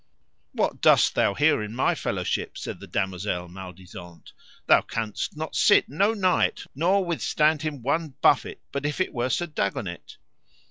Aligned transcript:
What 0.53 0.81
dost 0.81 1.13
thou 1.13 1.35
here 1.35 1.61
in 1.61 1.75
my 1.75 1.93
fellowship? 1.93 2.57
said 2.57 2.79
the 2.79 2.87
damosel 2.87 3.47
Maledisant, 3.47 4.31
thou 4.65 4.81
canst 4.81 5.37
not 5.37 5.55
sit 5.55 5.89
no 5.89 6.15
knight, 6.15 6.65
nor 6.73 7.05
withstand 7.05 7.61
him 7.61 7.83
one 7.83 8.15
buffet, 8.19 8.61
but 8.71 8.83
if 8.83 8.99
it 8.99 9.13
were 9.13 9.29
Sir 9.29 9.45
Dagonet. 9.45 10.17